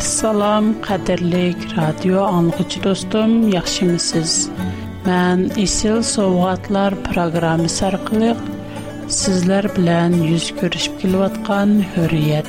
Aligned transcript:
Assalom, 0.00 0.66
qadrlik 0.86 1.58
radio 1.78 2.22
anlıqçı 2.36 2.80
dostum, 2.84 3.32
yaxşımısınız? 3.54 4.34
Mən 5.08 5.40
Isil 5.64 5.98
Sovqatlar 6.14 6.94
proqramı 7.08 7.66
sarqılıq 7.78 8.40
sizlər 9.20 9.68
bilan 9.76 10.16
yüz 10.30 10.46
görüşüb 10.60 10.94
keliyotqan 11.02 11.74
Hürriyet. 11.96 12.48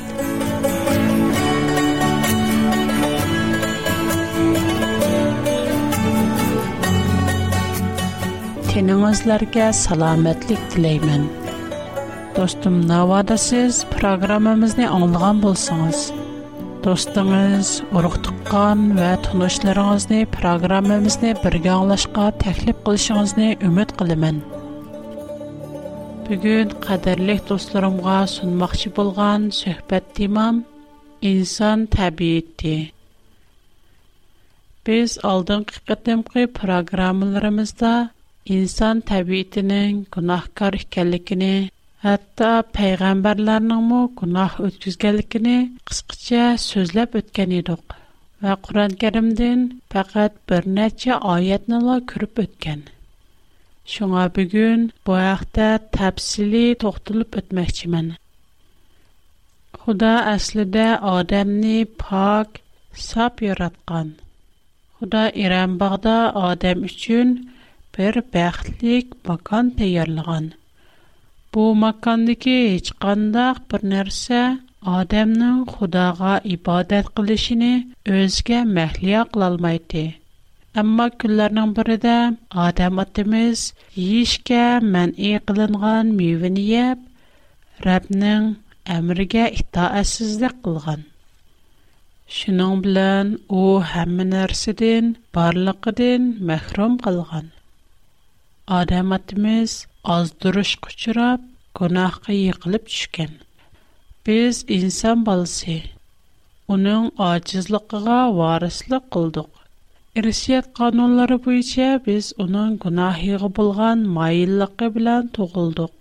Teningizlərə 8.72 9.68
salamatlik 9.86 10.64
diləyirəm. 10.78 11.28
Dostum, 12.40 12.80
navada 12.96 13.38
siz 13.50 13.84
proqramımızı 13.98 14.88
anlığan 14.96 15.44
bolsanız, 15.44 16.00
do'stingiz, 16.86 17.68
urug' 17.94 18.28
va 18.98 19.10
tanishlaringizni 19.26 20.22
programmamizni 20.38 21.32
birga 21.44 21.74
anglashga 21.80 22.24
taklif 22.44 22.78
qilishingizni 22.88 23.50
umid 23.68 23.90
qilaman. 24.00 24.38
Bugun 26.30 26.74
qadrli 26.88 27.36
do'stlarimga 27.52 28.16
sunmoqchi 28.36 28.90
bo'lgan 28.98 29.42
suhbat 29.60 30.06
temam 30.22 30.56
inson 31.34 31.80
tabiati. 31.98 32.76
Biz 34.90 35.10
oldingi 35.34 35.76
qatimqi 35.92 36.48
programmalarimizda 36.62 37.94
inson 38.58 39.06
tabiatining 39.14 39.94
gunohkor 40.18 40.80
ekanligini 40.84 41.56
hatto 42.06 42.52
payg'ambarlarningmi 42.76 43.98
gunoh 44.20 44.52
o'tkazganligini 44.68 45.52
qisqacha 45.90 46.46
so'zlab 46.70 47.10
o'tgan 47.20 47.52
edik 47.60 47.84
va 48.46 48.54
qur'oni 48.68 48.98
karimdan 49.04 49.60
faqat 49.96 50.32
bir 50.52 50.64
necha 50.78 51.14
oyatnila 51.34 51.96
ko'rib 52.14 52.34
o'tgan 52.46 52.80
shunga 53.98 54.24
bugun 54.40 54.82
bu 55.10 55.14
haqda 55.28 55.68
tafsili 56.00 56.64
to'xtalib 56.86 57.30
o'tmoqchiman 57.44 58.08
xudo 59.84 60.12
aslida 60.36 60.88
odamni 61.16 61.76
pok 62.04 62.50
sop 63.10 63.34
yaratgan 63.50 64.10
xudo 65.04 65.24
iranbog'da 65.46 66.18
odam 66.50 66.78
uchun 66.90 67.28
bir 68.00 68.14
baxtlik 68.40 69.06
makon 69.32 69.66
tayyorlagan 69.84 70.48
Бу 71.56 71.64
маккандагы 71.84 72.52
һеч 72.72 72.90
кандай 73.06 73.56
бер 73.72 73.82
нәрсә 73.94 74.42
адамның 75.00 75.58
Худога 75.72 76.36
ибадат 76.54 77.10
кылышыны 77.18 77.72
өзгә 78.20 78.60
мәхлия 78.78 79.24
кыла 79.34 79.50
алмайды. 79.54 80.04
Әмма 80.84 81.08
күлләрнең 81.24 81.74
биредә 81.80 82.14
адам 82.68 83.04
атымыз 83.04 83.66
ишкә 84.06 84.62
мәнъи 84.96 85.34
кылынган 85.50 86.14
мивни 86.22 86.64
яп 86.70 87.04
Рәбнең 87.88 88.48
әмергә 89.00 89.50
итаәсезлек 89.64 90.56
кылган. 90.70 91.04
Шуның 92.38 92.80
белән 92.88 93.36
у 93.60 93.66
һәммә 93.92 94.30
нәрсәдән 94.32 95.12
барлыгыдан 95.40 96.32
мәхрум 96.54 97.00
кылган. 97.08 97.52
Адам 98.80 99.12
ozdirishga 100.10 100.90
uchrab 100.92 101.42
gunohga 101.80 102.34
yiqilib 102.36 102.86
tushgan 102.92 103.34
biz 104.30 104.62
inson 104.78 105.20
bolasi 105.28 105.76
uning 106.76 107.04
ojizligiga 107.26 108.16
varislik 108.40 109.04
qildik 109.16 109.60
irshiyat 110.24 110.72
qonunlari 110.80 111.38
bo'yicha 111.48 111.92
biz 112.10 112.32
uning 112.48 112.72
gunohiga 112.86 113.52
bo'lgan 113.62 114.02
moyilligi 114.18 114.90
bilan 114.98 115.30
tug'ildik 115.40 115.94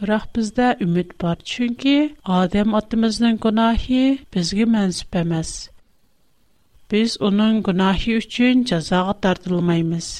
biroq 0.00 0.24
bizda 0.38 0.70
umid 0.88 1.12
bor 1.24 1.36
chunki 1.52 1.96
odam 2.40 2.80
otamizning 2.82 3.36
gunohi 3.46 4.02
bizga 4.38 4.70
mansub 4.78 5.20
emas 5.24 5.52
biz 6.94 7.20
uning 7.30 7.60
gunohi 7.68 8.18
uchun 8.24 8.66
jazoga 8.72 9.14
tortilmaymiz 9.28 10.10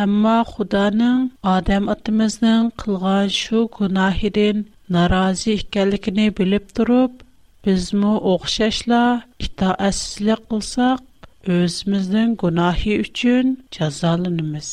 Әмма 0.00 0.34
Худаның 0.50 1.16
Адам 1.54 1.88
атымызның 1.94 2.68
қылған 2.82 3.32
шу 3.38 3.58
гунахидин 3.74 4.62
наразы 4.96 5.56
икәнлегене 5.56 6.28
билеп 6.38 6.70
турып, 6.78 7.18
bizmi 7.68 8.12
o'xshashla 8.30 9.00
itoatsizlik 9.48 10.46
qilsaq, 10.52 11.02
o'zimizning 11.56 12.32
gunohi 12.44 12.96
uchun 13.02 13.52
jazolanamiz. 13.78 14.70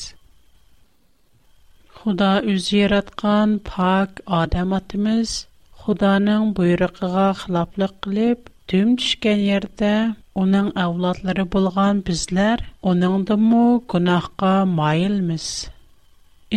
Xudo 1.99 2.31
o'zi 2.55 2.73
yaratgan 2.83 3.57
pok 3.71 4.23
odamatimiz 4.41 5.35
Xudoning 5.83 6.47
buyrug'iga 6.61 7.27
xiloflik 7.43 7.97
qilib, 8.07 8.47
төм 8.69 8.89
тишкән 9.01 9.39
ярдә, 9.43 9.91
аның 10.39 10.67
авлодлары 10.81 11.43
булган 11.53 12.01
безләр, 12.09 12.61
аның 12.91 13.23
да 13.29 13.37
мо 13.43 13.61
кунаққа 13.93 14.51
майылмыз. 14.73 15.45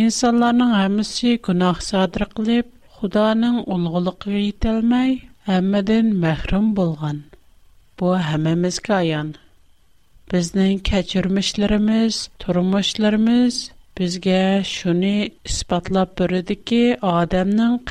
Инсанларның 0.01 0.75
һәммәсе 0.79 1.31
кунақ 1.47 1.81
сәдрә 1.87 2.27
кылып, 2.37 2.69
Худаның 2.99 3.55
улгылык 3.75 4.27
риетәлмәй, 4.29 5.15
һәммәдән 5.49 6.11
мәхрүм 6.25 6.67
булган. 6.77 7.17
Бу 7.99 8.11
һәммәбезгә 8.27 8.99
аян. 9.01 9.33
Безнең 10.31 10.77
кечүрмишләребез, 10.89 12.19
тормышларыбыз 12.43 13.57
безгә 13.97 14.39
шуны 14.75 15.15
испатлап 15.49 16.13
бөрә 16.21 16.41
дики, 16.47 16.95
Адамның 17.15 17.81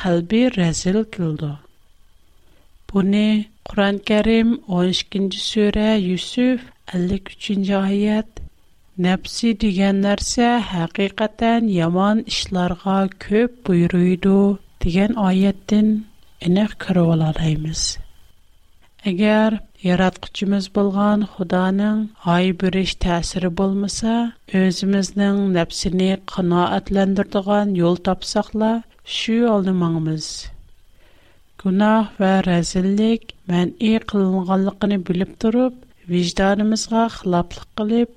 Құран 3.71 3.99
кәрім 4.09 4.49
12-ші 4.77 5.41
сөрә 5.43 5.91
Юсуф 6.05 6.63
53-ші 6.93 7.75
айет 7.81 8.41
Нәпси 9.05 9.51
деген 9.65 10.01
нәрсә 10.07 10.49
хақиқатан 10.71 11.69
яман 11.75 12.23
ішларға 12.33 12.97
көп 13.27 13.61
буйруйды 13.69 14.33
деген 14.87 15.15
айеттін 15.27 15.93
инақ 16.49 16.75
кіру 16.87 17.05
алалаймыз. 17.15 17.85
Әгер 19.13 19.61
яратқычымыз 19.91 20.67
болған 20.81 21.23
Худаның 21.37 22.03
ай 22.37 22.51
бүріш 22.65 22.97
тәсірі 23.07 23.53
болмаса, 23.63 24.17
өзіміздің 24.65 25.39
нәпсіні 25.61 26.11
қына 26.35 26.67
әтләндірдіған 26.81 27.77
ел 27.85 27.97
тапсақла, 28.11 28.73
шу 29.21 29.39
алдымаңымыз. 29.55 30.33
gunoh 31.63 32.07
va 32.21 32.29
razillik 32.45 33.23
man'i 33.51 33.89
qilinganligini 34.11 34.97
bilib 35.09 35.33
turib 35.43 35.75
vijdonimizga 36.13 37.03
xiloflik 37.17 37.69
qilib 37.81 38.17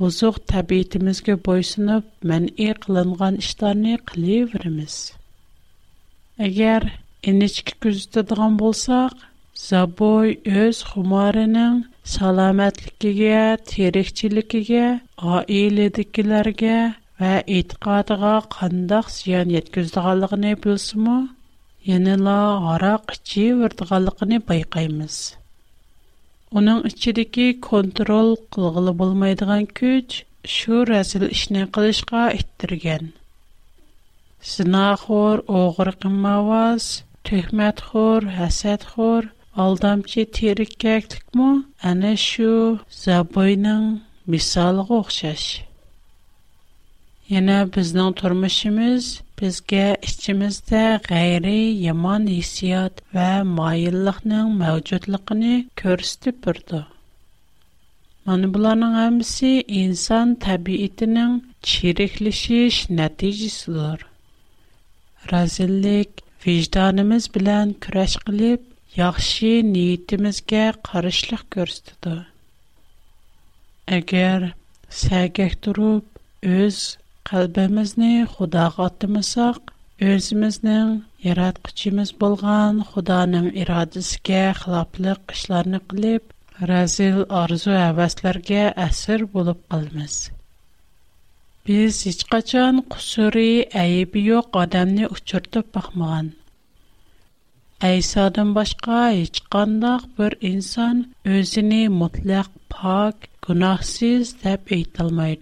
buzuq 0.00 0.38
tabiatimizga 0.52 1.34
bo'ysunib 1.48 2.06
man'i 2.30 2.70
qilingan 2.86 3.36
ishlarni 3.42 3.98
qilaveramiz 4.12 4.96
agar 6.48 6.88
ingichka 7.34 7.76
kuzatadigan 7.86 8.56
bo'lsak 8.64 9.26
zaboy 9.66 10.32
o'z 10.64 10.80
xumorining 10.94 11.76
salomatligiga 12.16 13.44
terikchiligiga 13.74 14.86
oiladikilarga 15.34 16.78
va 17.20 17.34
e'tiqodiga 17.58 18.32
qandoq 18.58 19.12
ziyon 19.20 19.56
yetkazadiganligini 19.58 20.54
bilsinmi 20.68 21.18
Яныла 21.86 22.38
ғара 22.64 22.92
қүші 23.10 23.42
вірдіғалықыны 23.60 24.36
байқаймыз. 24.48 25.16
Оның 26.60 26.80
үшілігі 26.88 27.44
контроль 27.66 28.32
қылғылы 28.56 28.94
болмайдыған 29.02 29.68
күч, 29.80 30.16
үші 30.48 30.80
әзіл 30.98 31.26
үшінен 31.28 31.68
қылышқа 31.76 32.24
әйттірген. 32.32 33.06
Сына 34.54 34.82
құр, 35.04 35.44
оғыр 35.60 35.92
қымауаз, 36.02 36.88
түхімәт 37.30 37.84
құр, 37.92 38.26
әсәт 38.48 38.88
құр, 38.96 39.30
алдамшы 39.66 40.26
терік 40.40 40.74
кәкдік 40.86 41.38
мұ, 41.42 41.52
әне 41.94 42.16
үші, 42.18 42.50
забойның, 43.06 43.88
мисалы 44.34 44.88
қоқшашы. 44.90 45.62
Yana 47.26 47.60
bizning 47.74 48.12
turmushimiz 48.18 49.06
bizga 49.40 49.86
ichimizda 50.08 50.82
g'ayri 51.06 51.54
yomon 51.84 52.26
hissiyot 52.32 53.00
va 53.16 53.30
moyillikning 53.54 54.50
mavjudligini 54.60 55.50
ko'rsatib 55.80 56.36
turdi. 56.44 56.78
Mana 58.30 58.50
bularning 58.56 58.94
hammasi 58.98 59.50
inson 59.80 60.36
tabiatining 60.44 61.32
chiriklashish 61.72 62.78
natijasidir. 63.00 64.04
Razillik 65.32 66.22
vijdonimiz 66.46 67.26
bilan 67.38 67.72
kurash 67.88 68.14
qilib, 68.30 68.60
yaxshi 69.00 69.50
niyatimizga 69.72 70.64
qarishlik 70.92 71.42
ko'rsatadi. 71.58 72.24
Agar 73.98 74.52
sagak 75.02 75.58
turib, 75.68 76.06
o'z 76.54 76.80
калбемезне 77.26 78.10
Худога 78.36 78.82
атмасак, 78.90 79.62
өзмизнең 80.12 80.90
яраткычыбыз 81.24 82.12
булган 82.20 82.76
Худоның 82.90 83.48
ирадысга 83.62 84.42
хилафлык 84.60 85.34
эшләрне 85.34 85.80
килеп, 85.92 86.28
разил 86.70 87.18
арзу-хәвәстләргә 87.40 88.62
әсир 88.86 89.24
булып 89.34 89.62
калмыйбыз. 89.74 90.16
Без 91.70 91.98
hiç 92.10 92.22
качан 92.34 92.78
кусри, 92.94 93.48
әйеп 93.82 94.14
юк 94.22 94.54
одамны 94.62 95.08
учыртып 95.16 95.74
бакмаган. 95.78 96.30
Әйсадан 97.90 98.54
башка 98.60 99.00
hiç 99.18 99.42
кانداк 99.56 100.06
бер 100.20 100.38
инсан 100.52 101.02
өзені 101.40 101.82
мутлак 102.00 102.48
пак, 102.76 103.26
гынаһсез 103.48 104.36
дип 104.46 104.72
әйтелмәй 104.80 105.34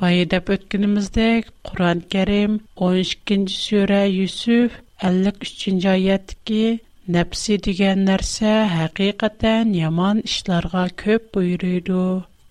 Bayidab 0.00 0.48
ötkinimizdek 0.48 1.46
Kur'an-ı 1.64 2.02
Kerim 2.10 2.60
12. 2.76 3.44
sure 3.48 4.06
Yusuf 4.08 4.72
53. 5.04 5.68
ayetteki 5.86 6.66
Nəfsi 7.14 7.56
digən 7.66 8.02
nərsə 8.08 8.50
həqiqətən 8.72 9.70
yaman 9.78 10.20
işlərə 10.32 10.82
köp 11.04 11.30
buyuruydu. 11.36 12.02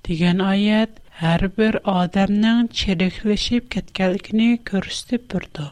Digən 0.10 0.42
ayət 0.48 0.98
hər 1.20 1.46
bir 1.60 1.78
adamın 1.94 2.72
çirikləşib 2.82 3.70
ketkənliyini 3.78 4.50
göstərib 4.72 5.30
durdu. 5.36 5.68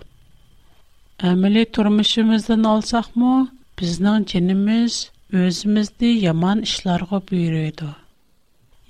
Əməli 1.31 1.65
turmuşumuzdan 1.79 2.69
alsaqmı, 2.75 3.33
bizning 3.81 4.29
jinimiz 4.35 4.99
özimizni 5.45 6.15
yaman 6.29 6.65
işlərə 6.69 7.21
buyuruydu. 7.31 7.93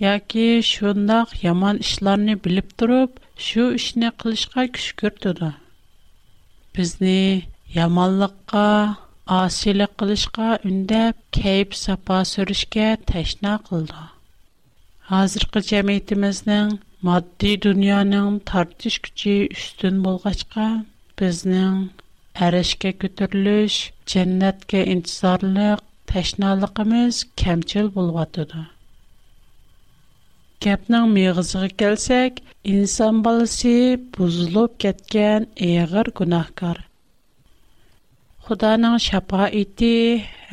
yoki 0.03 0.45
shundoq 0.71 1.29
yomon 1.45 1.77
ishlarni 1.83 2.33
bilib 2.45 2.71
turib 2.81 3.19
shu 3.43 3.65
ishni 3.75 4.07
qilishga 4.23 4.63
kuch 4.77 4.87
kiritadi 5.01 5.49
bizni 6.79 7.13
yomonlikqa 7.75 8.63
osiylik 9.35 9.93
qilishga 10.03 10.49
undab 10.71 11.21
kayf 11.37 11.77
safo 11.83 12.17
surishga 12.31 12.89
tashna 13.13 13.53
qildi 13.69 14.01
hozirgi 15.13 15.63
jamiyatimizning 15.69 16.75
moddiy 17.11 17.55
dunyoning 17.67 18.29
tortish 18.53 18.99
kuchi 19.07 19.37
ustun 19.59 20.03
bo'lg'achqa 20.09 20.67
bizning 21.23 21.79
arishga 22.49 22.93
ko'tarilish 23.05 23.79
jannatga 24.17 24.83
intizorlik 24.97 25.87
tashnaligimiz 26.15 27.25
kamchil 27.45 27.89
bo'lyotidi 27.99 28.67
Кепнең 30.63 31.07
мәгъзиге 31.13 31.67
келсәк, 31.81 32.37
инсан 32.73 33.17
баласы 33.23 33.71
бузылып 34.17 34.75
кеткән 34.83 35.47
эгыр 35.69 36.09
гунахкар. 36.19 36.77
Худаның 38.45 38.95
шапа 39.07 39.49
ите 39.63 39.89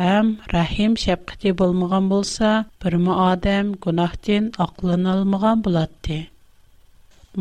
һәм 0.00 0.32
рахим 0.54 0.96
шапкыты 1.04 1.52
булмаган 1.62 2.08
булса, 2.14 2.50
бер 2.86 2.96
мо 3.04 3.20
адам 3.28 3.70
гунахтан 3.86 4.50
акылын 4.66 5.06
алмаган 5.14 5.62
булатты. 5.68 6.18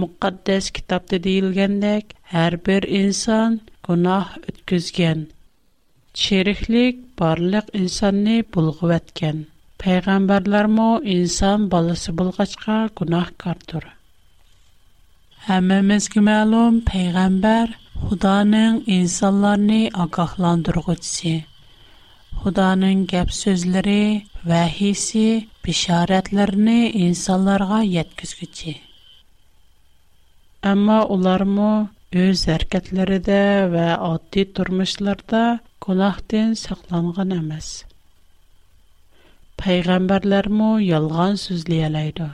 Мукаддас 0.03 0.69
китапта 0.77 1.17
диелгәндәк, 1.25 2.13
һәр 2.35 2.59
инсан 3.01 3.57
гунах 3.89 4.37
үткәзгән. 4.45 5.25
Чирихлек 6.23 7.03
барлык 7.23 7.73
инсанны 7.81 8.41
булгып 8.53 8.99
әткән. 9.01 9.47
payg'ambarlarmi 9.81 10.87
inson 11.17 11.59
bolasi 11.73 12.09
bo'lg'achqa 12.19 12.77
gunohkordir 13.01 13.83
hammamizga 15.47 16.21
ma'lum 16.31 16.73
payg'ambar 16.91 17.65
xudoning 18.05 18.73
insonlarni 18.97 19.79
ogohlantirg'uchisi 20.05 21.33
xudoning 22.41 22.99
gap 23.13 23.29
so'zlari 23.43 24.01
vahiysi 24.51 25.25
bishoratlarini 25.69 26.77
insonlarga 27.05 27.79
yetkazguchi 27.97 28.73
ammo 30.73 30.99
ularmi 31.17 31.71
o'z 32.25 32.39
harakatlarida 32.51 33.41
va 33.77 33.89
oddiy 34.13 34.45
turmushlarda 34.59 35.43
gunohdan 35.87 36.49
saqlangan 36.65 37.29
emas 37.41 37.67
payg'ambarlarmi 39.63 40.67
yolg'on 40.93 41.33
so'zlayalaydi 41.45 42.25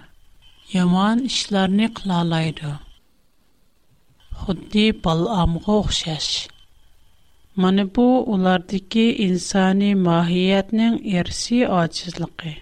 yomon 0.74 1.22
ishlarni 1.30 1.88
qilalaydi 2.00 2.74
xuddi 4.42 4.83
balamga 5.07 5.77
o'xshash 5.81 6.27
mana 7.63 7.83
bu 7.98 8.06
ulardagi 8.36 9.07
insoniy 9.27 9.95
mohiyatning 10.10 10.95
irsiy 11.18 11.66
ojizligi 11.81 12.54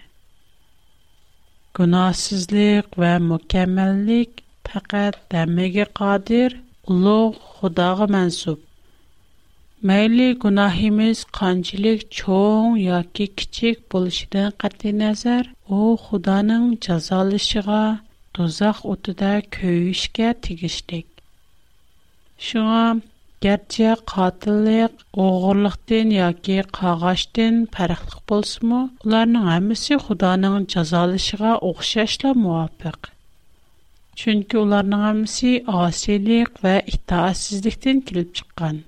gunohsizlik 1.80 2.86
va 3.04 3.12
mukammallik 3.30 4.30
faqat 4.70 5.14
damiga 5.36 5.86
qodir 6.02 6.48
ulug' 6.96 7.40
xudoga 7.58 8.06
mansub 8.18 8.58
Mayli 9.88 10.26
gunohimiz 10.42 11.18
qanchalik 11.38 12.00
cho'ng 12.18 12.68
yoki 12.90 13.24
kichik 13.40 13.78
bo'lishidan 13.94 14.50
qat'iy 14.62 14.94
nazar, 15.00 15.44
u 15.78 15.80
Xudoning 16.04 16.70
jazolashiga, 16.86 17.80
dozoq 18.38 18.78
o'tida 18.92 19.32
kuyishga 19.56 20.30
tegishlik. 20.46 21.04
Shunga 22.46 23.02
garchi 23.48 23.90
qotillik, 24.14 24.94
o'g'irlikdan 25.26 26.16
yoki 26.20 26.56
qag'ashdan 26.80 27.54
farqli 27.76 28.24
bo'lsa-mu, 28.34 28.80
ularning 29.04 29.46
hammasi 29.52 30.00
Xudoning 30.06 30.58
jazolashiga 30.76 31.52
o'xshashla 31.72 32.32
muvofiq. 32.46 33.12
Чөнки 34.22 34.62
уларның 34.64 35.06
һәммәсе 35.10 35.54
асилик 35.84 36.60
ва 36.66 36.78
итаассызлыктан 36.96 38.04
килеп 38.08 38.34
чыккан. 38.42 38.84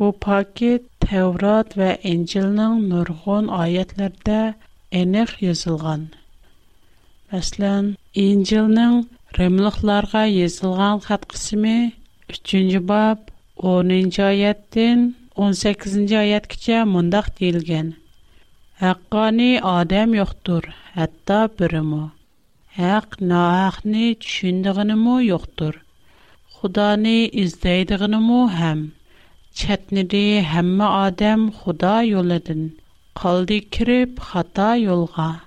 Bu 0.00 0.06
pakit 0.24 0.84
Tevrat 1.04 1.74
və 1.78 1.88
İncilin 2.10 2.76
nurg'un 2.90 3.48
ayətlərdə 3.56 4.36
aniq 5.00 5.32
yazılğan. 5.46 6.06
Məsələn, 7.32 7.90
İncilin 8.22 8.94
Rimliklərə 9.38 10.22
yazılğan 10.38 11.02
xətt 11.08 11.26
qismi 11.34 11.74
3-cü 12.36 12.80
bab 12.92 13.28
10-cu 13.72 14.24
ayətdən 14.30 15.02
18-ci 15.48 16.16
ayətcə 16.22 16.78
mündəq 16.94 17.28
deyilgan. 17.40 17.92
Haqqani 18.86 19.50
adam 19.72 20.16
yoxdur, 20.20 20.70
hətta 20.96 21.42
birimi. 21.60 22.02
Haq 22.80 23.20
nahaqni 23.34 24.06
tushundig'inimi 24.24 25.18
yo'qdir. 25.28 25.74
Xudoni 26.56 27.16
izlaydiganimi 27.46 28.40
ham. 28.60 28.80
Четнеде 29.60 30.20
һәммә 30.50 30.86
адем 31.06 31.40
خدا 31.62 31.90
юлыдан 32.10 32.60
калды 33.22 33.58
кириб 33.76 34.20
хата 34.28 34.68
юлга. 34.82 35.42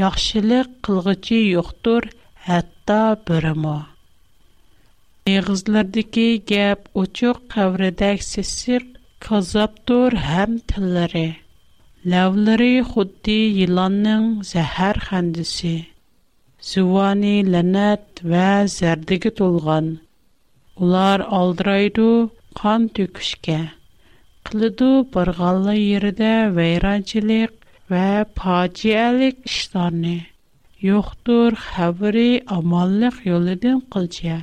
Яхшылык 0.00 0.68
кылгычы 0.88 1.38
юктур, 1.54 2.08
хәтта 2.48 2.98
бүрәмо. 3.30 3.76
Ә 5.32 5.38
гызлардакы 5.48 6.26
гәп 6.52 6.90
учуқ 6.92 7.40
каврдак 7.54 8.20
сессел 8.26 8.84
казап 9.28 9.80
тур 9.88 10.12
һәм 10.28 10.58
телләре. 10.72 11.24
Ләвләре 12.04 12.70
хутти 12.90 13.38
яланның 13.64 14.28
заһәр 14.50 15.00
хәндیسی. 15.08 15.74
Сувани 16.60 17.34
ланат 17.48 18.20
ве 18.20 18.68
Улар 20.78 21.24
хан 22.58 22.84
төкүшкө 22.98 23.56
кылыдуу 24.48 24.94
барганлы 25.16 25.74
жерде 25.80 26.30
вайрачтык 26.56 27.52
ва 27.92 28.06
фажиялык 28.40 29.36
иштар 29.48 29.92
не. 30.02 30.16
жоктур 30.82 31.54
хавры 31.66 32.26
аманлык 32.56 33.20
жолдон 33.26 33.78
кылчы. 33.94 34.40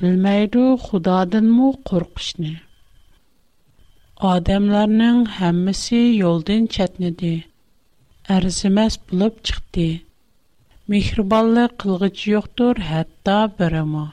билмейду 0.00 0.64
кудадан 0.86 1.46
муу 1.56 1.72
коркушну. 1.90 2.52
адамдарнын 4.34 5.24
хаммсы 5.38 6.00
жолдон 6.20 6.68
чэтниди. 6.76 7.46
эрзимэс 8.36 9.00
булып 9.08 9.40
чыкты. 9.42 9.88
мехриболлук 10.88 11.76
кылгыч 11.80 12.24
жоктур, 12.28 12.76
хатта 12.90 13.40
бирими. 13.58 14.04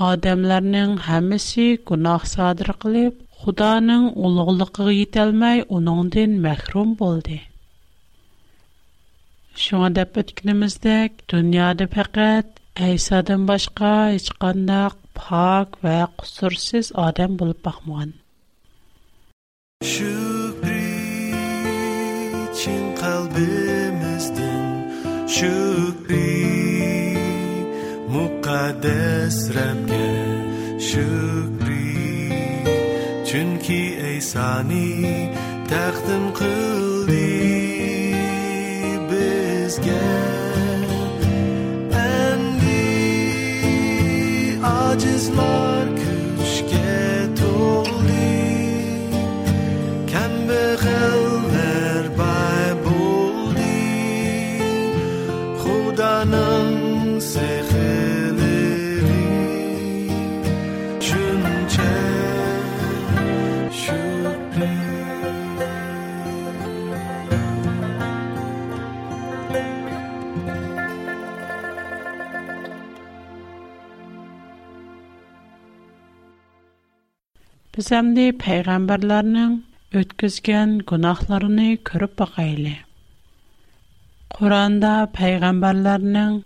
Адамларның 0.00 0.92
һәммәсе 1.06 1.64
гунах 1.88 2.22
садыр 2.28 2.68
кылып, 2.84 3.16
Худоның 3.40 4.06
улуглыгыга 4.28 4.94
йетәлмәй, 4.98 5.64
униң 5.78 6.00
дин 6.14 6.38
мәхрум 6.44 6.94
булды. 7.00 7.36
Шуңа 9.64 9.90
да 9.98 10.04
бүткәнемездә 10.14 10.96
дөньяда 11.32 11.84
фақат 11.96 12.56
Әйсадан 12.88 13.44
башка 13.50 13.92
һеч 14.14 14.30
кандай 14.44 14.88
пак 15.20 15.76
ва 15.84 15.98
кусурсыз 16.16 16.92
адам 17.06 17.36
булып 17.42 17.60
бакмаган. 17.68 18.14
Шүкри 19.84 20.86
чин 22.62 22.88
калбымыздан 23.02 24.64
шүкри 25.28 26.24
mukaddes 28.14 29.36
Rab'ga 29.56 30.08
şükri 30.88 31.98
çünkü 33.30 33.76
Eysani 34.10 34.88
taqdim 35.70 36.24
qildi 36.38 37.36
bizga 39.10 40.04
and 44.92 45.00
the 45.00 45.79
Әсәмді 77.90 78.24
пәйғамбарларының 78.40 79.54
өткізген 80.00 80.74
күнақларыны 80.90 81.64
көріп 81.88 82.12
бақайлы. 82.20 82.74
Құранда 84.36 84.92
пәйғамбарларының 85.16 86.36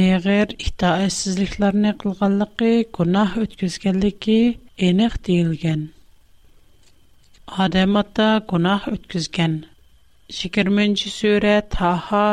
Егер 0.00 0.52
ихта 0.66 0.92
эссизликларны 1.06 1.90
кылганлыгы 2.04 2.70
гунах 2.98 3.34
өткизгенлиги 3.42 4.38
энек 4.90 5.16
дийилген. 5.30 5.82
Адам 7.66 7.98
ата 8.02 8.28
гунах 8.54 8.86
өткизген. 8.94 9.58
20-нче 10.38 11.10
сүре 11.16 11.56
Таха 11.76 12.26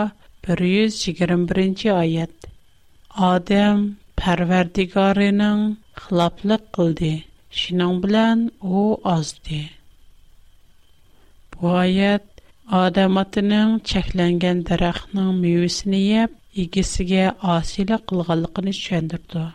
121-нче 0.46 1.90
аят. 1.98 2.38
Адам 3.34 3.84
парвардигарының 4.22 5.66
хилаплык 6.06 6.70
кылды. 6.78 7.16
Шинан 7.58 7.98
белән 8.04 8.42
у 8.62 8.80
азды. 9.12 9.60
Бу 11.54 11.70
аят 11.82 12.24
Адам 12.80 13.18
атының 13.22 13.72
чәкләнгән 13.92 14.60
дарахның 14.70 15.30
мөйесен 15.42 15.96
яп, 15.98 16.32
игесегә 16.66 17.24
асилә 17.56 17.98
кылганлыгын 18.12 18.68
чөндерде. 18.86 19.46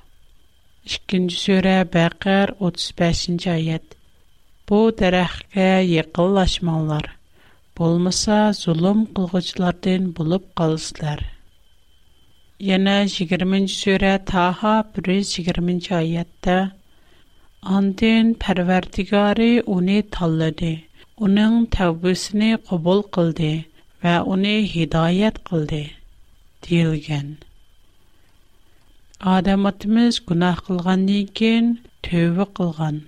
2 0.97 1.27
35-нче 1.39 3.51
аят. 3.57 3.87
Бу 4.67 4.79
дарахкә 5.03 5.69
якынлашмаңнар. 5.93 7.07
Булмаса 7.79 8.39
зулым 8.65 9.01
кылгычлардан 9.15 10.03
булып 10.19 10.45
калыслар. 10.59 11.21
Яна 12.75 12.97
20-нче 13.05 13.77
сүре 13.79 14.15
Таха 14.35 14.77
120 14.99 15.91
аятта 15.95 16.57
Анден 17.73 18.35
пәрвердігари 18.43 19.63
уни 19.75 20.03
талдыды, 20.15 20.71
униң 21.27 21.53
тавбусыни 21.77 22.49
қобул 22.71 22.99
қылды, 23.17 23.49
ва 24.03 24.19
уни 24.35 24.67
хидаят 24.73 25.39
қылды, 25.49 25.79
дейлген. 26.67 27.31
Адаматымыз 29.37 30.19
кунах 30.29 30.61
қылған 30.67 31.07
неген 31.09 31.71
төві 32.09 32.45
қылған. 32.61 32.99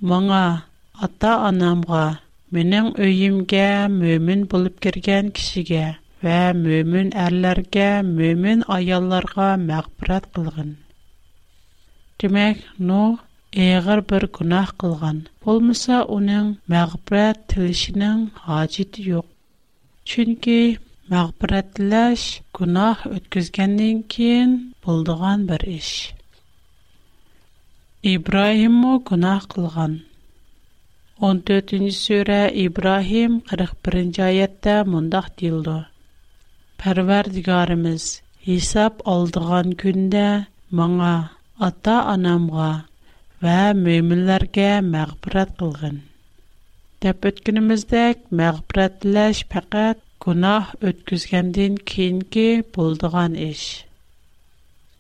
Маңа 0.02 0.62
ата-анамга 1.02 2.20
Менің 2.54 2.88
өйімге 3.04 3.62
мөмін 3.92 4.42
болып 4.50 4.76
кірген 4.86 5.30
кішіге 5.38 5.86
вә 6.26 6.42
мөмін 6.60 7.08
әрлерге, 7.22 7.86
мөмін 8.10 8.62
аялларға 8.76 9.48
мәғбірат 9.64 10.28
қылғын. 10.36 10.76
Демек, 12.24 12.62
но, 12.78 13.00
еғір 13.70 14.04
бір 14.14 14.28
күнақ 14.38 14.76
қылған. 14.84 15.24
Болмыса, 15.48 16.04
оның 16.18 16.54
мәғбірат 16.76 17.42
тілішінің 17.54 18.22
ғажеті 18.46 19.08
йоқ. 19.10 19.26
Чүнкі, 20.14 20.60
мәғбіратіләш 21.16 22.28
күнақ 22.60 23.08
өткізгеннен 23.16 24.04
кейін 24.18 24.58
болдыған 24.86 25.50
бір 25.54 25.66
іш. 25.82 25.92
Ибраимо 28.16 29.00
күнақ 29.12 29.50
қылған. 29.58 30.04
14-жи 31.24 31.92
суре 32.06 32.42
Ибрахим 32.64 33.32
41-жи 33.50 34.22
аятта 34.22 34.76
мундах 34.92 35.28
дилду. 35.38 35.86
Парвар 36.80 37.26
Хисап 38.46 38.94
алдыған 39.14 39.72
күнде 39.84 40.24
маңа, 40.80 41.14
Ата-анамға 41.68 42.68
ва 43.46 43.56
мөмілерге 43.80 44.68
мағбрат 44.90 45.56
қылғын. 45.62 45.96
Деп 47.06 47.26
өткініміздек 47.32 48.22
мағбратылаш 48.42 49.42
пақат 49.56 49.98
Кунах 50.28 50.76
өткізгенден 50.92 51.78
кенге 51.94 52.48
болдыған 52.78 53.34
іш. 53.48 53.66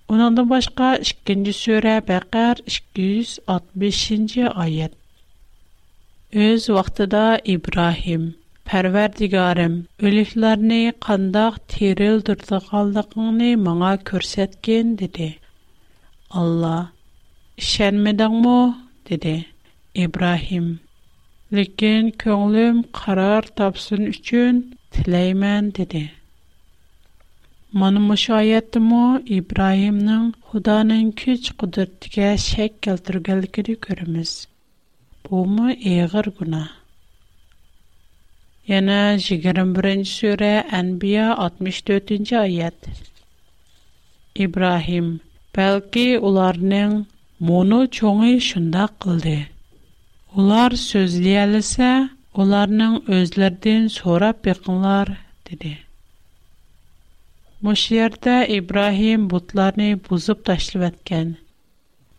Унандын 0.08 0.48
башқа, 0.56 0.94
2 1.28 1.46
жи 1.50 1.54
суре 1.60 2.00
бақар 2.02 2.64
265-жи 2.68 4.48
аятта. 4.56 5.02
Өз 6.44 6.64
вақтыда 6.76 7.20
Ибрахим, 7.52 8.24
Пәрвәрдігарым, 8.70 9.76
өліклеріні 10.10 10.80
қандақ 11.06 11.60
терел 11.74 12.18
дұрды 12.30 12.60
қалдықыңны 12.66 13.48
маңа 13.68 13.92
көрсеткен, 14.10 14.90
деді. 15.02 15.30
Алла, 16.42 16.74
шәнмедің 17.70 18.36
му? 18.48 18.58
деді. 19.12 19.36
Ибрахим, 20.08 20.68
лікен 21.60 22.12
көңілім 22.26 22.84
қарар 23.00 23.48
тапсын 23.62 24.04
үшін 24.12 24.62
тілеймен, 24.98 25.72
деді. 25.80 26.04
Маның 27.86 28.10
мұш 28.12 28.28
айетті 28.42 28.84
му, 28.90 29.06
Ибрахимның 29.40 30.30
құданың 30.50 31.16
күч 31.16 31.56
көріміз. 33.88 34.32
Бу 35.30 35.38
мо 35.56 35.68
эгер 35.92 36.28
гуна. 36.38 36.64
Яна 38.72 39.02
21-нче 39.18 40.12
сүре 40.18 40.52
Анбия 40.80 41.30
64-нче 41.34 42.36
аят. 42.40 42.78
Ибрахим, 44.46 45.08
бәлки 45.58 46.06
уларның 46.30 46.94
моны 47.50 47.80
чоңы 47.98 48.30
шунда 48.50 48.86
кылды. 49.06 49.36
Улар 50.38 50.78
сөзлиәлсә, 50.84 51.90
уларның 52.44 53.00
өзләрдән 53.18 53.90
сорап 53.98 54.44
бекнлар 54.50 55.16
диде. 55.50 55.74
Мошерта 57.66 58.36
Ибрахим 58.60 59.26
бутларны 59.36 59.90
бузып 60.08 60.46
ташлып 60.52 61.02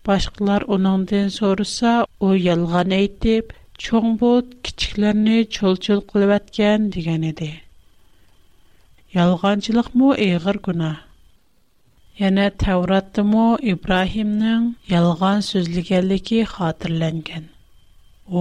Башҡылар 0.07 0.63
16-дан 0.75 1.31
сорыса, 1.37 1.93
ул 2.27 2.37
ялған 2.43 2.93
әйтэп, 2.97 3.49
чоң 3.85 4.13
бот 4.21 4.53
кичiklerне 4.69 5.39
çылçыл 5.57 6.03
ҡылываткан 6.13 6.85
дигән 6.97 7.25
иде. 7.33 7.49
Ялғанчылыҡ 9.17 9.89
мо 10.03 10.13
эғир 10.27 10.61
гүна. 10.69 10.91
Яна 12.21 12.45
Таураттымы 12.63 13.49
Ибраһимның 13.75 14.69
ялған 14.93 15.43
сөйҙигәнле 15.49 16.19
ки 16.29 16.39
хатırlангән. 16.55 17.49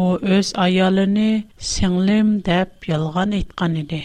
У 0.01 0.05
өз 0.37 0.51
айалыны 0.67 1.27
сиңлим 1.71 2.31
деп 2.49 2.85
ялған 2.91 3.33
әйткәне 3.39 3.81
иде. 3.87 4.01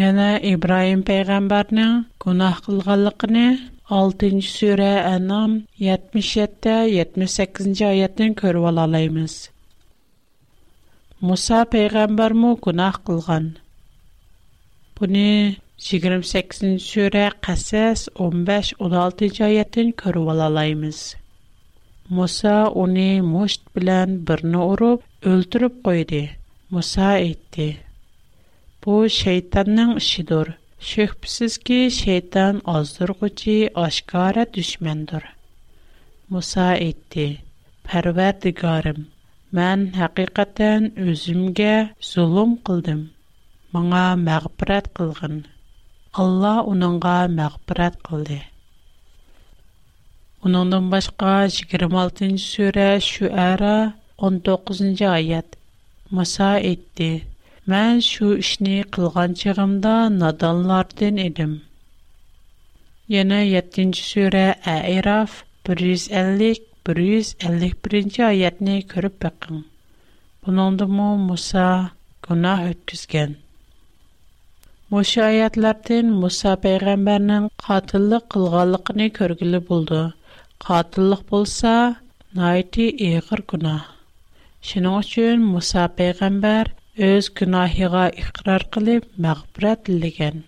Яна 0.00 0.30
Ибраһим 0.54 1.04
пәйғамбарның 1.12 1.92
гүнаһ 2.24 2.58
ҡылғанлыҡыны 2.66 3.46
6-нче 3.90 4.48
сүре 4.58 4.92
Анам 5.14 5.52
77-78-нче 5.82 7.84
аятын 7.86 8.30
күрә 8.38 8.60
алабыз. 8.70 9.32
Муса 11.20 11.58
пәйгамбер 11.72 12.32
мо 12.42 12.50
кунах 12.66 12.96
кылган. 13.02 13.46
Буны 14.94 15.58
28-нче 15.88 16.78
сүре 16.86 17.24
Касас 17.48 18.06
15 18.22 18.78
16 18.78 19.42
аятын 19.48 19.88
күрә 20.04 20.20
алабыз. 20.46 20.98
Муса 22.14 22.56
уни 22.70 23.18
мошт 23.34 23.62
белән 23.74 24.08
берне 24.30 24.60
урып 24.70 25.02
өлтүрүп 25.34 25.76
койды. 25.88 26.22
Муса 26.70 27.10
әйтте: 27.18 27.68
"Бу 28.84 29.00
шайтанның 29.20 29.96
ишидер. 29.98 30.54
Шөхпсізгі 30.88 31.78
шейтан 31.92 32.62
аздырғычы 32.64 33.56
ашқара 33.80 34.44
дүшмендір. 34.52 35.26
Муса 36.32 36.70
етті, 36.80 37.26
пәрвәдігарым, 37.90 39.02
мән 39.58 39.82
хақиқаттан 39.98 40.88
өзімге 41.04 41.74
зұлым 42.12 42.56
қылдым. 42.70 43.02
Маңа 43.76 44.06
мәғбірәт 44.24 44.88
қылғын. 44.96 45.36
Алла 46.24 46.54
оныңға 46.72 47.14
мәғбірәт 47.36 48.00
қылды. 48.08 48.40
Оныңдан 50.48 50.88
башқа 50.96 51.34
26-нші 51.44 52.40
сөрә 52.54 52.88
шүәра 53.10 53.74
19-нші 54.16 55.10
айет. 55.12 55.60
Муса 56.10 56.54
мән 57.70 57.98
шу 58.04 58.28
ішний 58.42 58.78
қылғанчығымда 58.94 59.90
наданларден 60.14 61.18
идим. 61.24 61.50
Йэна 63.16 63.38
7-нчі 63.50 64.06
суре 64.06 64.42
айраф 64.72 65.36
150 65.68 66.40
151 66.88 67.70
бірінчі 67.84 68.24
айатни 68.30 68.74
көріп 68.94 69.20
бақын. 69.26 69.60
Бұн 70.46 70.58
ондуму 70.66 71.06
Муса 71.28 71.68
кунах 72.28 72.64
өткізген. 72.72 73.36
Муши 74.94 75.22
айатлардин 75.28 76.10
Муса 76.24 76.56
пейгамбарнын 76.64 77.48
қатылы 77.66 78.22
қылғалықни 78.34 79.10
көргілі 79.20 79.62
булды. 79.70 80.02
Қатылық 80.66 81.22
булса, 81.30 81.76
наиди 82.40 82.90
иғыр 83.12 83.46
кунах. 83.54 83.86
Шыну 84.70 84.98
үшін 85.04 85.44
Муса 85.54 85.86
пейгамбар 86.00 86.74
езд 86.98 87.32
гына 87.38 87.58
һера 87.72 88.06
ихрар 88.20 88.64
кылып 88.76 89.04
мәгъбурат 89.24 89.86
дигән. 90.04 90.40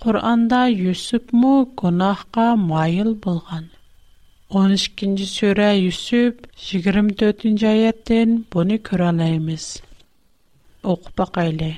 Куръанда 0.00 0.60
Юсуп 0.70 1.32
мо 1.32 1.66
гынахка 1.82 2.46
майыл 2.60 3.10
булган. 3.26 3.66
12-нчи 4.54 5.26
сүре 5.32 5.68
Юсуп 5.80 6.46
24-нҗи 6.62 7.66
аяттен 7.66 8.32
буны 8.50 8.78
көрәнебез. 8.88 9.66
Окуп 10.94 11.22
әйле. 11.44 11.70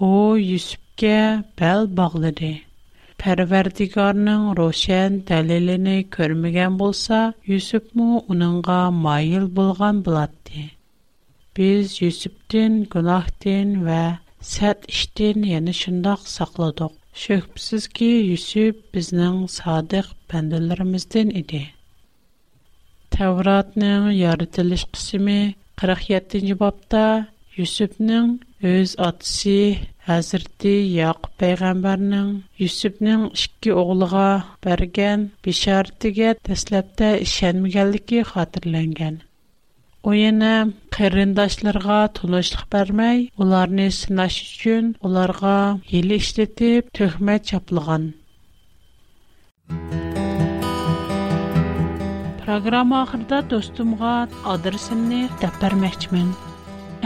О 0.00 0.10
Юсупка 0.42 1.14
бәл 1.62 1.86
баглады. 2.00 2.52
Пәрвәрдигәрнең 3.18 4.52
рухен 4.60 5.18
тәлелене 5.32 5.96
көрмәгән 6.18 6.78
булса, 6.84 7.24
Юсуп 7.56 7.90
мо 7.94 8.22
аныңга 8.28 8.80
майыл 9.02 9.48
булган 9.60 10.00
булады. 10.04 10.70
Biz 11.58 11.94
Yusufdin, 12.02 12.74
günahdan 12.90 13.70
və 13.86 14.02
sət 14.50 14.84
işdən, 14.96 15.42
yəni 15.52 15.72
şundaq 15.78 16.22
saqladıq. 16.32 16.92
Şübhəsiz 17.22 17.88
ki, 17.98 18.10
Yusuf 18.28 18.76
bizning 18.96 19.40
sadiq 19.56 20.12
bəndələrimizdən 20.34 21.32
idi. 21.42 21.62
Tavratning 23.16 24.06
yaradilish 24.20 24.86
qismi 24.98 25.36
47-ci 25.84 26.54
babda 26.62 27.02
Yusufning 27.56 28.30
öz 28.74 28.94
atası 29.08 29.58
Hazreti 30.10 30.76
Yaqub 31.02 31.32
peyğəmbərinin 31.44 32.30
Yusufnin 32.66 33.26
iki 33.34 33.74
oğluğa 33.86 34.28
bərgən 34.68 35.26
bişarətiyə 35.48 36.36
təsləbdə 36.50 37.10
işənməyənliyi 37.26 38.28
xatırlanğan. 38.32 39.20
o'yini 40.08 40.50
qarindoshlarga 40.96 41.96
to'lishliq 42.18 42.60
bermay 42.74 43.18
ularni 43.44 43.88
sinash 43.98 44.36
uchun 44.46 44.84
ularga 45.08 45.56
hili 45.90 46.18
ishlatib 46.22 46.86
tuhmat 46.98 47.40
chaplagan 47.50 48.04
Программа 52.46 53.02
ахырда 53.06 53.40
достумга 53.50 54.12
адресымны 54.52 55.18
тәп 55.42 55.58
бермәкчмен. 55.64 56.30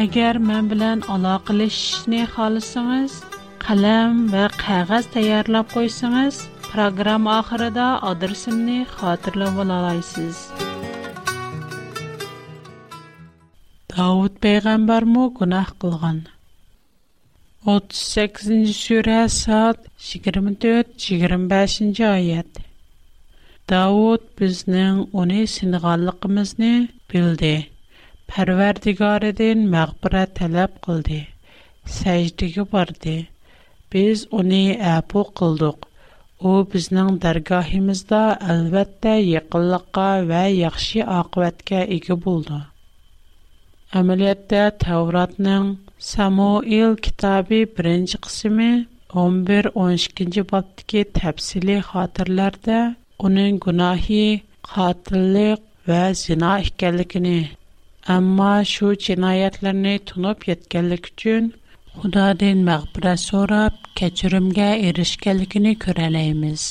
Әгәр 0.05 0.38
мен 0.51 0.69
белән 0.75 1.03
алакалашышны 1.17 2.21
халысыңыз, 2.37 3.19
қалам 3.67 4.23
ва 4.37 4.47
кагаз 4.61 5.11
таярлап 5.17 5.75
койсаңыз, 5.75 6.45
программа 6.71 7.41
ахырда 7.43 7.91
адресымны 8.12 8.79
хатırlап 8.95 9.59
ала 9.67 9.81
Davud 13.93 14.37
peyğəmbərmü 14.45 15.23
günah 15.39 15.69
qılğan. 15.83 16.21
38-ci 17.73 18.77
surə 18.79 19.17
Sad 19.35 19.77
24-25-ci 20.07 22.07
ayət. 22.11 22.61
Davud 23.73 24.23
bizning 24.41 24.99
uni 25.25 25.43
sinğanlığımızı 25.57 26.73
bildi. 27.13 27.53
Pərverdigarıdan 28.33 29.59
məğfirət 29.77 30.31
tələb 30.41 30.73
qıldı. 30.89 31.21
Səcdəyə 32.01 32.67
bardı. 32.73 33.17
Biz 33.93 34.19
uni 34.41 34.63
əfu 34.97 35.21
qıldıq. 35.43 35.79
O 36.49 36.51
bizning 36.73 37.11
dərgahımızda 37.29 38.23
əlbəttə 38.57 39.15
yaxınlığa 39.29 40.09
və 40.33 40.45
yaxşı 40.65 41.01
aqibətə 41.21 41.81
ega 42.01 42.17
oldu. 42.39 42.61
Әмәлиятта 43.99 44.61
Тәвратның 44.83 45.65
Самуил 46.11 46.95
китабы 47.07 47.57
1-нче 47.81 48.21
кысымы 48.27 48.69
11-12 49.23 50.45
баптагы 50.53 51.03
тәфсилий 51.19 51.83
хатırlarda 51.89 52.79
уның 53.29 53.59
гунаһи 53.67 54.21
қатиллик 54.71 55.61
ва 55.91 56.01
зина 56.23 56.55
икәнлегене, 56.69 57.35
әмма 58.17 58.49
шу 58.73 58.95
җинаятларны 59.07 59.93
тунып 60.13 60.49
yetkәнлек 60.53 61.11
өчен 61.13 61.53
Худадән 62.01 62.65
мәгъфирәт 62.71 63.21
сорап, 63.27 63.77
кечиримгә 64.01 64.71
эришкәнлегене 64.89 65.75
күрәләйбез. 65.85 66.65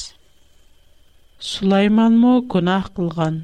Сулайман 1.51 2.17
мо 2.23 2.33
гунаһ 2.55 2.89
кылган. 2.95 3.43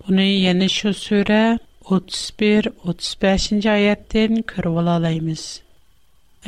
Буны 0.00 0.30
яны 0.48 0.70
шу 0.78 0.94
сүре 1.02 1.42
31-35 1.86 3.68
аяттен 3.74 4.38
көріп 4.52 4.78
ола 4.80 4.94
алаймыз. 4.98 5.42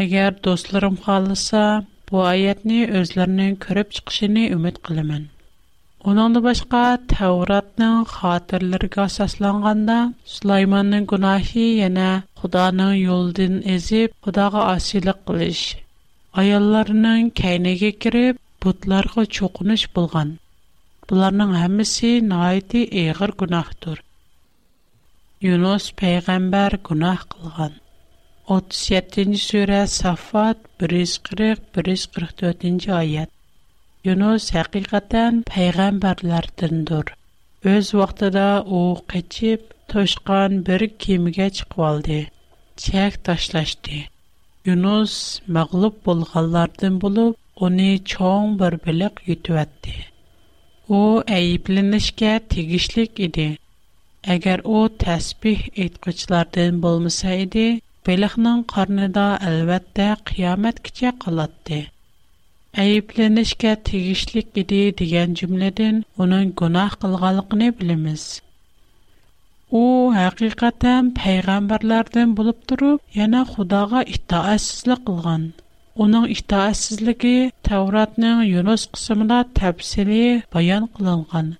Әгер 0.05 0.35
достларым 0.47 0.97
қалыса, 1.05 1.61
бұ 2.11 2.25
аятны 2.31 2.79
өзлерінің 3.01 3.53
көріп 3.67 3.95
шықшыны 3.99 4.49
үміт 4.57 4.81
қылымын. 4.89 5.29
Оның 6.13 6.41
башқа 6.47 6.81
Тәуратның 7.13 8.03
қатырлырға 8.15 9.05
сасланғанда, 9.19 9.99
Сулайманның 10.35 11.07
күнахи 11.13 11.69
ене 11.87 12.09
Құданың 12.43 12.93
елден 13.15 13.61
әзіп, 13.77 14.19
Құдаға 14.29 14.67
асилі 14.73 15.15
қылыш. 15.31 15.63
Аялларының 16.43 17.31
кәйнеге 17.43 17.93
керіп 18.07 18.43
бұтларға 18.67 19.27
чоқыныш 19.39 19.87
болған. 19.99 20.35
Бұларның 21.09 21.55
әмісі 21.67 22.17
найты 22.35 22.87
еғір 23.07 23.37
күнахтұр. 23.43 24.03
Yunus 25.45 25.85
peyğəmbər 26.01 26.75
günah 26.87 27.19
qılğan. 27.33 27.73
37-ci 28.55 29.37
surə 29.41 29.83
Saffat 29.93 30.57
140-144-ci 30.83 33.27
Yunus 34.09 34.49
həqiqətən 34.57 35.39
peyğəmbərlərdəndir. 35.53 37.13
Öz 37.75 37.93
vaxtında 38.01 38.49
u 38.67 38.99
qaçıb 39.15 39.61
toşqan 39.95 40.59
bir 40.71 40.87
kimigə 41.07 41.49
çıxıb 41.61 41.79
aldı. 41.91 42.19
Çək 42.87 43.13
daşlaşdı. 43.31 43.99
Yunus 44.73 45.15
məğlub 45.59 45.95
olğanlardan 46.15 46.99
olub 47.11 47.35
onu 47.69 47.91
çoğ 48.15 48.51
bir 48.65 48.73
biliq 48.89 49.15
yutuvatdı. 49.31 49.95
O 51.03 51.23
əyiblinişkə 51.41 52.39
tigişlik 52.55 53.21
idi. 53.31 53.53
Əgər 54.35 54.61
o 54.77 54.79
təsbih 55.01 55.61
etqiçlərdən 55.83 56.79
bolmasa 56.85 57.35
idi, 57.41 57.83
Beliqnin 58.09 58.65
qarnında 58.73 59.27
əlbəttə 59.51 60.07
qiyamətgəcə 60.31 61.13
qalatdı. 61.25 61.79
Ayıblanışqa 62.85 63.75
tegishlik 63.91 64.49
idi 64.63 64.81
degan 65.03 65.37
cümlədən 65.43 66.01
onun 66.25 66.51
günah 66.63 66.97
qılğanlığını 67.05 67.69
bilimiz. 67.83 68.25
u 69.81 69.83
haqiqatan 70.17 71.15
payg'ambarlardan 71.21 72.37
bo'lib 72.41 72.61
turib 72.73 73.01
yana 73.21 73.45
xudoga 73.53 74.03
itoatsizlik 74.19 75.05
qilgan 75.13 75.45
uning 76.09 76.27
itoatsizligi 76.39 77.37
tavratning 77.71 78.43
yunus 78.55 78.89
qismida 78.99 79.41
tafsili 79.63 80.23
bayon 80.59 80.85
qilingan 80.99 81.55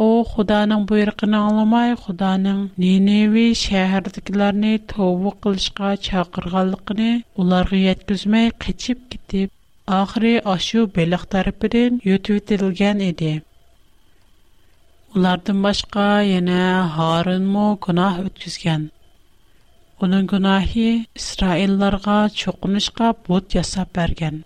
u 0.00 0.04
xudoning 0.32 0.84
buyrug'ini 0.90 1.36
anglamay 1.46 1.90
xudoning 2.02 2.60
ninevi 2.82 3.42
shahardagilarni 3.62 4.70
tovba 4.92 5.30
qilishga 5.46 5.88
chaqirganligini 6.06 7.08
ularga 7.44 7.80
yetkazmay 7.88 8.46
qochib 8.64 8.98
ketib 9.10 9.48
oxiri 10.00 10.32
ashu 10.54 10.86
beliq 10.96 11.24
tarafidan 11.34 12.00
yutib 12.08 12.34
etilgan 12.42 13.04
edi 13.10 13.32
ulardan 15.16 15.58
boshqa 15.66 16.08
yana 16.32 16.58
horinmu 16.96 17.66
gunoh 17.88 18.14
o'tkazgan 18.26 18.82
uning 20.06 20.26
gunohi 20.34 20.88
isroillarga 21.22 22.16
cho'qinishga 22.40 23.08
but 23.28 23.44
yasab 23.60 23.88
bergan 24.00 24.36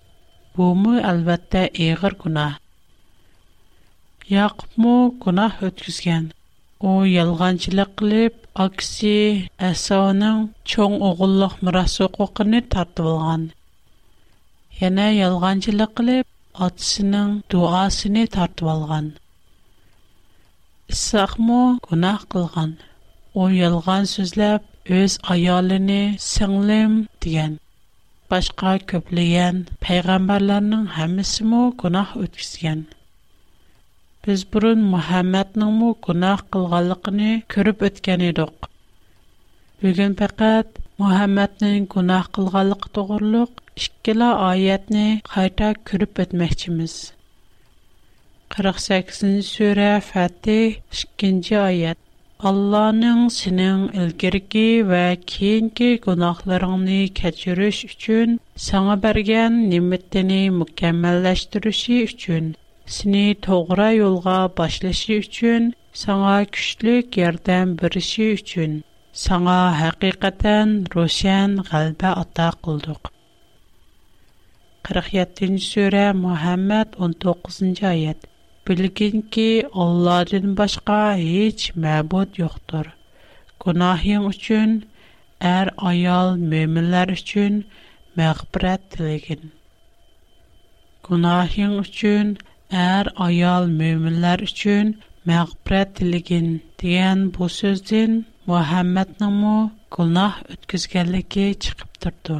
bumi 0.59 0.95
albatta 1.15 1.61
ig'ir 1.89 2.15
gunoh 2.27 2.53
Яг 4.35 4.59
му 4.83 4.93
кунах 5.23 5.61
өткізген. 5.63 6.25
О, 6.81 6.93
елганчилик 7.07 8.01
лип, 8.03 8.35
акси, 8.65 9.49
асаунын, 9.67 10.41
чон 10.71 10.97
оғылық 11.09 11.53
мурасу 11.63 12.09
қуқыни 12.17 12.59
тарту 12.73 13.07
алған. 13.11 13.45
Яна 14.81 15.05
елганчилик 15.27 16.03
лип, 16.09 16.27
адсынын, 16.67 17.37
дуасыни 17.55 18.27
тарту 18.35 18.67
алған. 18.75 19.13
Исақ 20.97 21.39
му 21.47 21.61
кунах 21.87 22.27
қылған. 22.35 22.75
О, 23.35 23.47
ялған 23.61 24.11
сөзлэп, 24.15 24.67
өз 25.05 25.21
аялыни 25.39 26.01
сыңлим 26.31 27.05
диген. 27.23 27.61
Башка 28.29 28.75
көплийен 28.95 29.69
пайгамбарланын 29.87 30.89
хамис 30.99 31.39
му 31.41 31.65
кунах 31.79 32.17
өткізген. 32.19 32.89
biz 34.27 34.43
burun 34.53 34.81
Muhammadningmi 34.93 35.91
gunoh 36.07 36.39
qilganligini 36.55 37.29
ko'rib 37.55 37.83
o'tgan 37.89 38.23
edik. 38.31 38.57
Bugun 39.83 40.13
faqat 40.21 40.81
Muhammadning 41.03 41.85
gunoh 41.95 42.25
qilganligi 42.39 42.89
to'g'riliq 42.99 43.53
ikkala 43.87 44.31
oyatni 44.49 45.05
qayta 45.35 45.69
ko'rib 45.91 46.23
o'tmoqchimiz. 46.27 46.95
48-sura 48.57 49.89
Fatih 50.11 50.71
2-oyat. 50.91 51.99
allohning 52.49 53.21
sening 53.41 53.81
ilgirki 54.01 54.65
va 54.91 55.05
keyingi 55.31 55.89
gunohlaringni 56.07 56.99
kechirish 57.21 57.79
uchun 57.93 58.29
sana 58.67 58.97
bergan 59.07 59.53
ne'matini 59.71 60.43
mukammallashtirishi 60.61 61.97
uchun 62.11 62.45
seni 62.87 63.35
toğra 63.43 63.91
yolğa 63.91 64.51
başlaşı 64.59 65.13
üçün, 65.13 65.75
sana 65.93 66.43
güçlük 66.43 67.17
yardım 67.17 67.79
birişi 67.79 68.31
üçün, 68.33 68.85
sana 69.13 69.81
hakikaten 69.81 70.85
roşan 70.97 71.57
galbe 71.57 72.07
ata 72.07 72.51
kıldık. 72.51 72.99
47. 74.83 75.59
Sure 75.59 76.13
Muhammed 76.13 76.87
19. 76.99 77.59
Ayet 77.83 78.17
Bilgin 78.69 79.21
ki 79.21 79.69
Allah'ın 79.75 80.57
başka 80.57 81.17
hiç 81.17 81.71
məbud 81.71 82.27
yoktur. 82.37 82.85
Günahın 83.67 84.29
üçün, 84.31 84.87
er 85.41 85.69
ayal 85.79 86.37
müminler 86.37 87.09
üçün 87.09 87.67
məğbirət 88.17 88.79
dilegin. 88.99 89.53
Günahın 91.09 91.79
üçün, 91.83 92.39
er 92.75 93.07
ayol 93.17 93.69
möminlər 93.71 94.43
üçün 94.43 94.89
məğfirət 95.27 95.93
diligin 96.01 96.49
deyən 96.83 97.29
bu 97.37 97.49
sözdən 97.51 98.25
Muhammednin 98.51 99.33
mu 99.41 99.71
günah 99.97 100.39
ötküzgənliyi 100.53 101.55
çıxıb 101.63 101.89
durdu. 102.03 102.37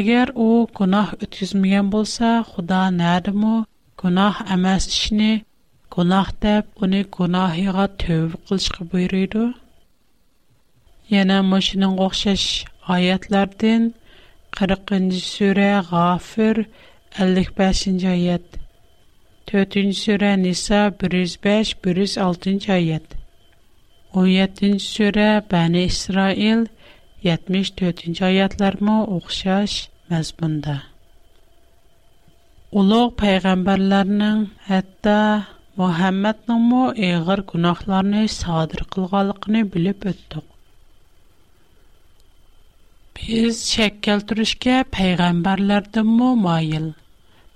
Əgər 0.00 0.32
o 0.34 0.66
günah 0.78 1.14
ötküzməyən 1.24 1.90
bolsa, 1.92 2.44
Xuda 2.50 2.82
nədimi 2.94 3.64
günah 4.02 4.42
emas 4.54 4.86
işini 4.90 5.30
günah 5.96 6.28
deyib 6.42 6.66
onu 6.84 7.02
günahığa 7.18 7.86
tövbə 8.02 8.36
qilishqa 8.48 8.86
buyurdu. 8.92 9.44
Yana 11.14 11.38
məşinin 11.52 11.94
oxşaş 12.06 12.44
ayətlərdən 12.94 13.90
40-cı 14.58 15.20
surə 15.24 15.70
Ğafir 15.92 16.56
1 16.56 16.66
55-ci 17.16 18.04
ayət 18.08 18.58
4-cü 19.48 19.92
surə 19.96 20.34
Nisa 20.40 20.80
105-106-cı 20.92 22.68
ayət 22.74 23.16
17-ci 24.18 24.68
surə 24.96 25.28
Bəni 25.52 25.86
İsrail 25.88 26.66
74-cü 27.24 28.26
ayətlərmə 28.28 28.98
oxşar 29.18 29.72
məzmunda. 30.12 30.78
Uluq 32.78 33.16
peyğəmbərlərinin, 33.22 34.46
hətta 34.68 35.16
Muhammednin 35.80 36.64
mu 36.70 36.84
əğir 36.92 37.44
günahlarını 37.52 38.26
sadir 38.28 38.84
qılğanlığını 38.94 39.64
bilib 39.74 40.04
ötdük. 40.12 40.47
biz 43.26 43.56
shak 43.72 43.94
keltirishga 44.06 44.74
payg'ambarlardanmi 44.96 46.26
moyil 46.42 46.84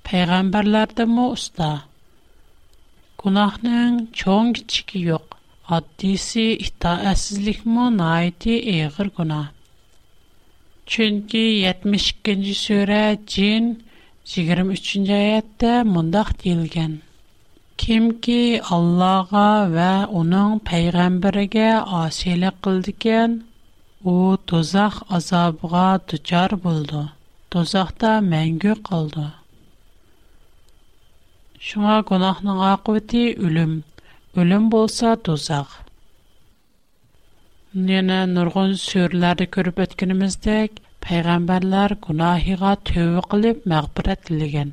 payg'ambarlardanmi 0.09 1.27
usta 1.37 1.69
gunohning 3.23 3.95
cho'ng 4.23 4.51
kichigi 4.59 5.03
yo'q 5.11 5.37
oddiysi 5.79 6.47
itoatsizlikmi 6.67 7.87
noiti 7.99 8.57
eg'ir 8.75 9.09
gunoh 9.21 9.47
chunki 10.95 11.45
yetmish 11.63 12.09
ikkinchi 12.15 12.55
sura 12.65 13.01
jin 13.37 13.71
yigirma 14.33 14.77
uchinchi 14.81 15.15
oyatda 15.21 15.73
mundoq 15.95 16.35
deyilgan 16.43 16.99
kimki 17.85 18.41
allohga 18.79 19.47
va 19.79 19.91
uning 20.25 20.59
payg'ambariga 20.73 21.71
osiylik 22.03 22.61
qildikan 22.69 23.41
O 24.05 24.37
dozaq 24.51 24.93
azabına 25.11 26.01
düçar 26.13 26.51
buldu. 26.65 27.13
Dozaqda 27.53 28.09
məngü 28.31 28.73
qaldı. 28.89 29.27
Şuna 31.67 32.01
günahın 32.11 32.49
aqibeti 32.69 33.23
ölüm. 33.49 33.77
Ölüm 34.37 34.67
bolsa 34.73 35.13
dozaq. 35.27 35.67
Yana 37.75 38.27
nurgun 38.27 38.73
sürlerde 38.73 39.45
görüp 39.53 39.79
etkinimizdek, 39.85 40.71
Peygamberler 41.09 41.91
günahıga 42.09 42.75
tövbe 42.85 43.21
qilip 43.31 43.67
mağfiret 43.75 44.27
dilegan. 44.29 44.73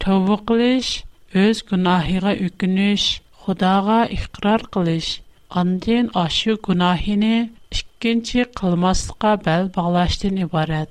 Tövbe 0.00 0.36
qilish, 0.52 0.92
öz 1.34 1.62
günahıga 1.72 2.32
ökünüş, 2.48 3.08
Xudaga 3.40 3.98
iqrar 4.20 4.60
qilish, 4.76 5.14
Андин 5.54 6.08
ашу 6.18 6.56
гунахини 6.58 7.48
ішкінчи 7.72 8.42
қылмасылга 8.58 9.34
бәл 9.46 9.68
бағлашдин 9.76 10.40
ібарад. 10.42 10.90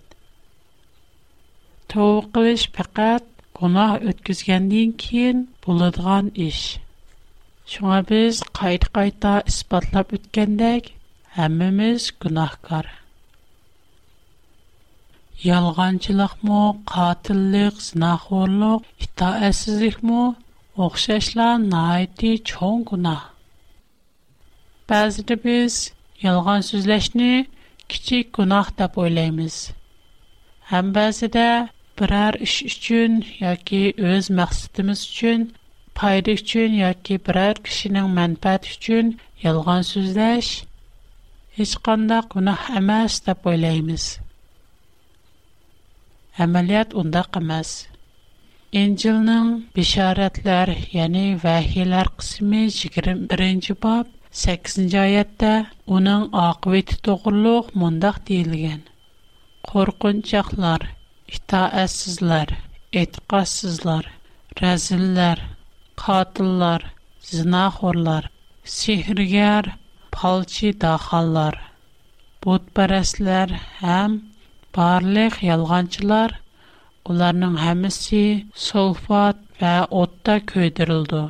Туу 1.91 2.21
қылыш 2.37 2.63
пақад 2.77 3.25
гунах 3.59 3.99
өткізгендин 4.13 4.93
кейін 5.03 5.41
буладған 5.65 6.31
іш. 6.45 6.61
Шуға 7.73 7.99
біз 8.13 8.39
қайт-қайта 8.61 9.35
іспатлап 9.51 10.15
өткендек, 10.19 10.87
хаммимыз 11.35 12.07
гунахкар. 12.21 12.87
Ялғанчылық 15.49 16.39
му, 16.47 16.61
қатилық, 16.95 17.83
зинахуырлық, 17.89 18.87
хитаэсізлих 19.03 19.99
му, 20.01 20.23
оқшашла 20.87 21.57
наайти 21.67 22.37
Bəzidə 24.91 25.33
biz 25.43 25.75
yalğan 26.23 26.61
sözləşni 26.65 27.29
kiçik 27.93 28.27
günah 28.37 28.67
deyə 28.81 28.99
oylayırıq. 29.03 29.55
Həm 30.71 30.91
bəzidə 30.97 31.45
birər 32.01 32.37
iş 32.47 32.53
üçün 32.69 33.15
yoki 33.39 33.79
öz 34.11 34.29
məqsədimiz 34.39 35.01
üçün, 35.09 35.47
fayda 36.01 36.35
üçün 36.37 36.77
yoki 36.81 37.17
birər 37.29 37.63
kişinin 37.69 38.13
mənfəəti 38.19 38.75
üçün 38.77 39.09
yalğan 39.45 39.81
sözləş 39.89 40.49
heç 41.57 41.73
qandaq 41.89 42.29
günah 42.35 42.69
emas 42.81 43.17
deyə 43.29 43.39
oylayırıq. 43.53 44.07
Əməliyyat 46.45 46.93
undaq 47.03 47.39
emas. 47.41 47.73
İncilning 48.85 49.49
bisharatlar, 49.79 50.69
ya'ni 50.93 51.25
vahiylar 51.47 52.07
qismi 52.19 52.63
21-bob 52.67 54.14
8-ci 54.35 54.97
ayətdə 54.99 55.49
onun 55.97 56.23
aqibəti 56.45 56.95
doğruluq 57.07 57.69
mündəq 57.83 58.17
deyilgən. 58.29 58.81
Qorxunçaqlar, 59.69 60.81
itaətsizlər, 61.37 62.51
etiqadsızlar, 63.03 64.09
rəzillər, 64.61 65.43
qatillər, 66.03 66.83
zinaxorlar, 67.29 68.27
sehrgər, 68.75 69.71
palçı 70.17 70.73
daxallar, 70.83 71.55
butpərəslər 72.43 73.55
həm 73.85 74.19
barlıq 74.79 75.39
yalğancılar, 75.49 76.35
onların 77.07 77.55
həmisi 77.63 78.21
sulfat 78.67 79.39
və 79.63 79.75
otda 80.03 80.41
köydürüldü. 80.53 81.23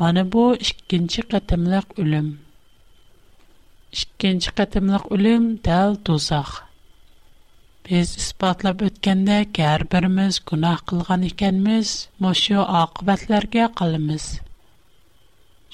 Mana 0.00 0.22
bu 0.34 0.42
ikkinchi 0.66 1.22
qatimliq 1.32 1.88
o'lim. 2.02 2.28
Ikkinchi 4.02 4.50
qatimliq 4.60 5.02
o'lim 5.16 5.42
dal 5.66 5.90
tuzoq. 6.08 6.52
Biz 7.88 8.06
isbotlab 8.20 8.78
o'tgandek, 8.86 9.58
har 9.66 9.82
birimiz 9.94 10.34
gunoh 10.52 10.78
qilgan 10.92 11.26
ekanmiz, 11.30 11.88
mushu 12.26 12.58
oqibatlarga 12.82 13.66
qolamiz. 13.82 14.24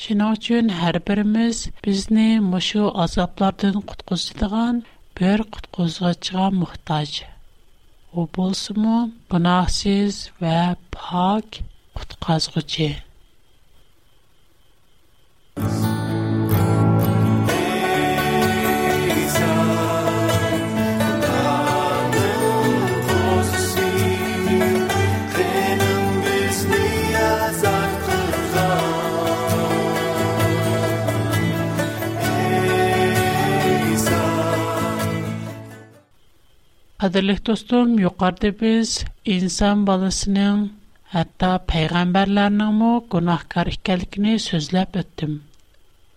Shuning 0.06 0.30
uchun 0.40 0.64
har 0.80 0.96
birimiz 1.10 1.56
bizni 1.86 2.26
mushu 2.50 2.84
azoblardan 3.06 3.76
qutqizadigan 3.92 4.74
bir 5.20 5.38
qutqizuvchiga 5.58 6.46
muhtoj. 6.60 7.10
U 8.18 8.20
bo'lsa-mu, 8.40 8.96
gunohsiz 9.36 10.14
va 10.44 10.60
pok 11.00 11.48
qutqazguchi. 12.00 12.92
Qadirlik 37.06 37.44
dostum, 37.46 37.98
yuqarıda 37.98 38.50
biz 38.60 38.94
insan 39.34 39.84
balasının, 39.86 40.66
hatta 41.14 41.50
peyğəmbərlərinin 41.72 42.72
mu 42.80 42.88
günahkar 43.14 43.70
ikənligini 43.76 44.38
sözləb 44.48 44.96
ötdüm. 45.04 45.36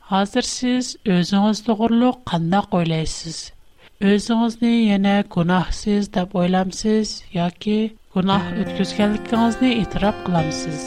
Hazır 0.09 0.41
siz 0.55 0.95
özünüz 1.05 1.59
doğruluq 1.67 2.15
qandaq 2.25 2.67
oylaysız? 2.77 3.51
Özünüzni 3.99 4.71
yana 4.91 5.23
günahsız 5.35 6.13
deb 6.13 6.33
oylamsız 6.33 7.23
yoki 7.33 7.81
günah 8.15 8.43
ötküzgenlikingizni 8.61 9.69
e'tirof 9.81 10.15
qilamsiz? 10.25 10.81